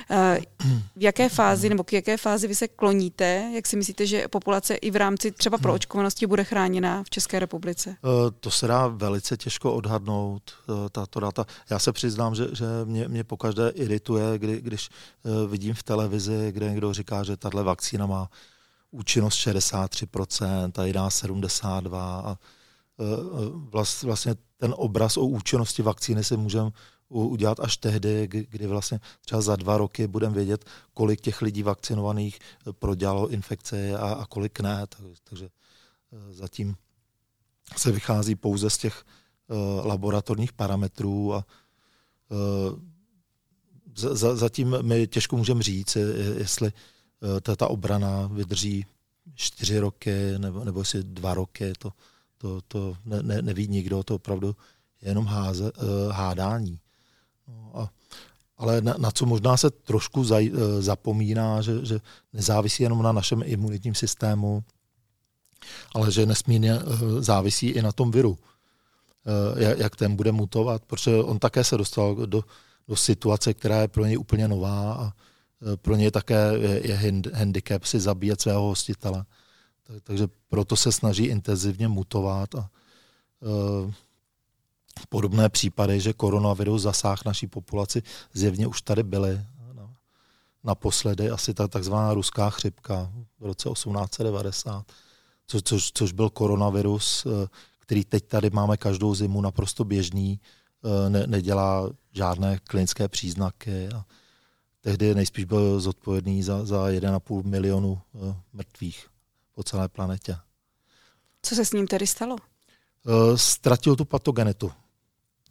Eh, 0.10 0.40
v 0.96 1.04
jaké 1.04 1.30
fázi 1.30 1.70
nebo 1.70 1.84
k 1.84 1.94
jaké 1.94 2.18
fázi 2.18 2.48
vy 2.48 2.56
se 2.56 2.68
kloníte? 2.68 3.52
Jak 3.56 3.68
si 3.68 3.76
myslíte, 3.76 4.06
že 4.06 4.28
populace 4.28 4.76
i 4.76 4.92
v 4.92 4.96
rámci 4.96 5.32
třeba 5.32 5.58
proočkovanosti 5.58 6.28
bude 6.28 6.44
chráněna 6.44 7.04
v 7.04 7.10
České 7.10 7.40
republice? 7.40 7.96
To 8.40 8.52
se 8.52 8.68
dá 8.68 8.88
velice 8.88 9.38
těžko 9.38 9.74
odhadnout, 9.74 10.54
tato 10.92 11.20
data. 11.20 11.46
Já 11.70 11.80
se 11.80 11.92
přiznám, 11.92 12.36
že, 12.36 12.48
že 12.54 12.66
mě, 12.86 13.08
mě 13.08 13.24
pokaždé 13.24 13.70
irituje, 13.70 14.38
kdy, 14.38 14.62
když 14.62 14.90
vidím 15.48 15.74
v 15.74 15.84
televizi, 15.84 16.45
kde 16.52 16.70
někdo 16.70 16.94
říká, 16.94 17.24
že 17.24 17.38
tahle 17.38 17.64
vakcína 17.64 18.06
má 18.06 18.30
účinnost 18.92 19.36
63% 19.36 20.72
a 20.82 20.86
jiná 20.86 21.10
72% 21.10 21.96
a 21.96 22.38
vlastně 24.04 24.36
ten 24.58 24.74
obraz 24.78 25.18
o 25.18 25.26
účinnosti 25.26 25.82
vakcíny 25.82 26.24
si 26.24 26.38
můžeme 26.38 26.72
udělat 27.10 27.60
až 27.60 27.78
tehdy, 27.78 28.28
kdy 28.28 28.68
vlastně 28.68 29.00
třeba 29.22 29.42
za 29.42 29.56
dva 29.56 29.78
roky 29.78 30.08
budeme 30.08 30.36
vědět, 30.36 30.66
kolik 30.94 31.22
těch 31.22 31.42
lidí 31.42 31.64
vakcinovaných 31.64 32.40
prodělalo 32.72 33.28
infekce 33.28 33.98
a, 33.98 34.14
a 34.14 34.26
kolik 34.26 34.60
ne. 34.60 34.86
Takže 35.24 35.46
e, 35.46 36.34
zatím 36.34 36.76
se 37.78 37.92
vychází 37.92 38.36
pouze 38.36 38.70
z 38.70 38.78
těch 38.78 39.04
laboratorních 39.84 40.54
parametrů 40.54 41.34
a 41.34 41.46
zatím 43.96 44.78
my 44.82 45.08
těžko 45.08 45.38
můžeme 45.38 45.64
říct, 45.64 45.98
jestli 46.38 46.74
ta, 47.42 47.56
ta 47.56 47.68
obrana 47.68 48.28
vydrží 48.28 48.86
čtyři 49.36 49.80
roky 49.80 50.12
nebo, 50.38 50.64
nebo 50.64 50.82
jestli 50.82 51.04
dva 51.04 51.34
roky, 51.34 51.74
to, 51.80 51.92
to, 52.38 52.62
to 52.68 52.98
ne, 53.06 53.24
ne, 53.24 53.42
neví 53.42 53.68
nikdo, 53.68 54.04
to 54.04 54.16
opravdu 54.16 54.56
je 55.02 55.10
jenom 55.10 55.26
háze, 55.26 55.72
hádání. 56.12 56.80
No 57.48 57.72
a, 57.74 57.90
ale 58.58 58.82
na, 58.82 58.96
na 58.98 59.12
co 59.12 59.26
možná 59.26 59.58
se 59.58 59.70
trošku 59.70 60.24
zaj, 60.24 60.52
zapomíná, 60.80 61.62
že, 61.62 61.86
že 61.86 62.00
nezávisí 62.34 62.84
jenom 62.84 63.04
na 63.04 63.12
našem 63.12 63.42
imunitním 63.46 63.96
systému, 63.96 64.64
ale 65.94 66.12
že 66.12 66.26
nesmírně 66.26 66.80
závisí 67.20 67.68
i 67.68 67.82
na 67.82 67.92
tom 67.92 68.12
viru, 68.12 68.38
jak 69.78 69.96
ten 69.96 70.16
bude 70.16 70.32
mutovat, 70.32 70.86
protože 70.86 71.16
on 71.16 71.40
také 71.40 71.64
se 71.64 71.78
dostal 71.78 72.16
do, 72.16 72.44
do 72.88 72.96
situace, 72.96 73.54
která 73.54 73.82
je 73.82 73.88
pro 73.88 74.06
něj 74.06 74.18
úplně 74.18 74.48
nová 74.48 74.94
a 74.94 75.14
e, 75.74 75.78
pro 75.78 75.96
něj 75.96 76.12
také 76.12 76.52
je, 76.58 76.88
je 76.88 77.20
handicap 77.34 77.84
si 77.84 78.00
zabíjet 78.00 78.42
svého 78.42 78.62
hostitele. 78.62 79.26
Takže 80.04 80.28
proto 80.48 80.76
se 80.76 80.92
snaží 80.92 81.26
intenzivně 81.26 81.88
mutovat 81.88 82.56
a 82.56 82.60
e, 82.60 83.94
podobné 85.10 85.50
případy, 85.50 86.02
že 86.02 86.14
koronavirus 86.14 86.82
zasáh 86.82 87.26
naší 87.26 87.48
populaci, 87.48 88.04
zjevně 88.34 88.68
už 88.68 88.82
tady 88.82 89.04
byly. 89.04 89.42
Naposledy 90.64 91.30
asi 91.30 91.54
ta 91.54 91.68
takzvaná 91.68 92.14
ruská 92.14 92.50
chřipka 92.50 93.12
v 93.40 93.46
roce 93.46 93.70
1890, 93.70 94.86
co, 95.48 95.62
což, 95.62 95.92
což 95.94 96.12
byl 96.12 96.30
koronavirus, 96.30 97.26
e, 97.26 97.48
který 97.80 98.06
teď 98.06 98.26
tady 98.28 98.50
máme 98.50 98.78
každou 98.78 99.16
zimu 99.16 99.42
naprosto 99.42 99.84
běžný, 99.84 100.40
ne, 101.10 101.28
nedělá 101.28 101.90
žádné 102.16 102.60
klinické 102.64 103.08
příznaky 103.08 103.90
a 103.96 104.06
tehdy 104.82 105.16
nejspíš 105.16 105.46
byl 105.46 105.80
zodpovědný 105.80 106.44
za, 106.44 106.66
za 106.66 106.88
1,5 106.88 107.44
milionu 107.44 108.02
eh, 108.16 108.36
mrtvých 108.54 109.08
po 109.56 109.64
celé 109.64 109.88
planetě. 109.88 110.38
Co 111.42 111.56
se 111.56 111.66
s 111.66 111.72
ním 111.72 111.88
tedy 111.88 112.08
stalo? 112.08 112.36
Eh, 113.08 113.38
ztratil 113.38 113.96
tu 113.96 114.06
patogenitu. 114.06 114.72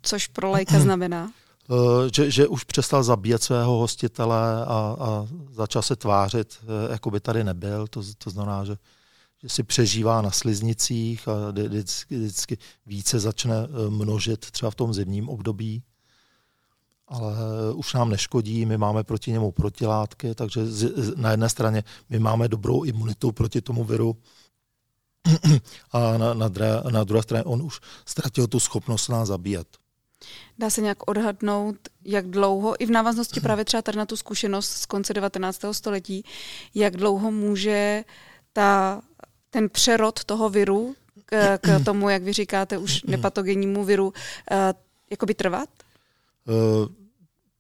Což 0.03 0.27
pro 0.27 0.51
lajka 0.51 0.81
znamená? 0.81 1.33
Eh, 1.71 2.09
že, 2.15 2.31
že 2.31 2.49
už 2.49 2.65
přestal 2.65 3.03
zabíjet 3.03 3.43
svého 3.43 3.73
hostitele 3.73 4.65
a, 4.65 4.97
a 5.01 5.27
začal 5.51 5.83
se 5.83 5.97
tvářit, 5.97 6.59
jako 6.91 7.11
by 7.11 7.21
tady 7.21 7.45
nebyl. 7.45 7.87
To, 7.87 8.03
to 8.19 8.31
znamená, 8.31 8.65
že 8.65 8.77
že 9.43 9.49
si 9.49 9.63
přežívá 9.63 10.23
na 10.23 10.31
sliznicích 10.31 11.29
a 11.29 11.51
vždycky, 11.51 12.17
vždycky 12.17 12.59
více 12.87 13.21
začne 13.21 13.55
množit 13.89 14.51
třeba 14.51 14.71
v 14.71 14.75
tom 14.75 14.95
zimním 14.95 15.29
období. 15.29 15.83
Ale 17.15 17.35
už 17.75 17.95
nám 17.95 18.11
neškodí, 18.11 18.67
my 18.67 18.79
máme 18.79 19.05
proti 19.05 19.33
němu 19.33 19.53
protilátky, 19.53 20.35
takže 20.35 20.67
z, 20.67 21.17
na 21.17 21.31
jedné 21.31 21.49
straně 21.49 21.85
my 22.11 22.19
máme 22.19 22.49
dobrou 22.49 22.83
imunitu 22.83 23.33
proti 23.33 23.61
tomu 23.61 23.85
viru, 23.85 24.17
a 25.93 26.19
na, 26.19 26.35
na, 26.35 26.49
dre, 26.49 26.69
na 26.91 27.05
druhé 27.05 27.23
straně 27.23 27.45
on 27.45 27.63
už 27.63 27.81
ztratil 28.07 28.47
tu 28.47 28.61
schopnost 28.61 29.09
nás 29.09 29.29
zabíjet. 29.29 29.69
Dá 30.59 30.71
se 30.71 30.81
nějak 30.81 31.09
odhadnout, 31.11 31.77
jak 32.05 32.27
dlouho, 32.27 32.83
i 32.83 32.87
v 32.87 32.91
návaznosti 32.91 33.41
právě 33.41 33.65
třeba 33.65 33.83
tady 33.83 33.99
na 33.99 34.07
tu 34.07 34.17
zkušenost 34.17 34.71
z 34.71 34.87
konce 34.87 35.15
19. 35.15 35.61
století, 35.73 36.25
jak 36.75 36.97
dlouho 36.97 37.31
může 37.31 38.05
ta 38.53 39.01
ten 39.51 39.71
přerod 39.71 40.25
toho 40.25 40.51
viru 40.51 40.95
k, 41.25 41.59
k 41.59 41.81
tomu, 41.85 42.09
jak 42.09 42.23
vy 42.23 42.33
říkáte, 42.33 42.79
už 42.79 43.03
nepatogennímu 43.03 43.85
viru, 43.85 44.07
uh, 44.07 44.13
jakoby 45.11 45.35
trvat? 45.35 45.69
Uh, 46.47 47.04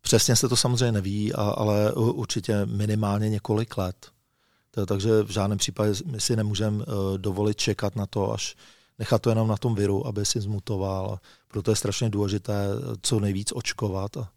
přesně 0.05 0.37
se 0.37 0.49
to 0.49 0.57
samozřejmě 0.57 0.93
neví, 0.93 1.33
a, 1.33 1.43
ale 1.43 1.93
určitě 1.93 2.67
minimálně 2.67 3.29
několik 3.29 3.77
let. 3.77 4.07
Takže 4.87 5.23
v 5.23 5.31
žádném 5.31 5.59
případě 5.59 5.93
my 6.07 6.21
si 6.21 6.37
nemůžeme 6.37 6.85
uh, 6.85 7.19
dovolit 7.19 7.57
čekat 7.57 7.97
na 7.97 8.07
to, 8.07 8.33
až 8.33 8.57
nechat 8.99 9.23
to 9.23 9.31
jenom 9.31 9.49
na 9.49 9.57
tom 9.57 9.75
viru, 9.75 10.07
aby 10.07 10.25
si 10.25 10.41
zmutoval. 10.41 11.19
Proto 11.49 11.71
je 11.71 11.77
strašně 11.77 12.11
důležité 12.11 12.67
co 13.03 13.21
nejvíc 13.21 13.53
očkovat. 13.55 14.17
A 14.17 14.29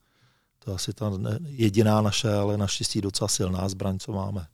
to 0.60 0.72
je 0.72 0.76
asi 0.76 0.94
ta 0.94 1.12
jediná 1.48 2.02
naše, 2.02 2.34
ale 2.34 2.58
naštěstí 2.58 3.02
docela 3.02 3.28
silná 3.28 3.70
zbraň, 3.70 4.00
co 4.00 4.12
máme. 4.12 4.48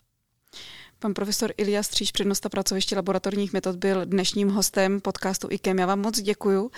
Pan 0.99 1.13
profesor 1.13 1.53
Ilia 1.57 1.83
Stříž, 1.83 2.11
přednosta 2.11 2.49
pracoviště 2.49 2.95
laboratorních 2.95 3.53
metod, 3.53 3.75
byl 3.75 4.05
dnešním 4.05 4.49
hostem 4.49 5.01
podcastu 5.01 5.47
IKEM. 5.51 5.79
Já 5.79 5.85
vám 5.85 6.01
moc 6.01 6.21
děkuju. 6.21 6.71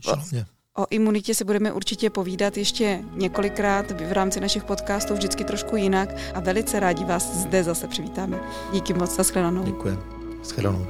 Šalmě. 0.00 0.46
O 0.80 0.86
imunitě 0.90 1.34
si 1.34 1.44
budeme 1.44 1.72
určitě 1.72 2.10
povídat 2.10 2.56
ještě 2.56 3.00
několikrát 3.14 3.90
v 3.90 4.12
rámci 4.12 4.40
našich 4.40 4.64
podcastů, 4.64 5.14
vždycky 5.14 5.44
trošku 5.44 5.76
jinak 5.76 6.08
a 6.34 6.40
velice 6.40 6.80
rádi 6.80 7.04
vás 7.04 7.36
zde 7.36 7.64
zase 7.64 7.88
přivítáme. 7.88 8.40
Díky 8.72 8.94
moc, 8.94 9.16
za 9.16 9.22
shledanou. 9.22 9.64
Děkuji. 9.64 9.98
Shledanou. 10.44 10.86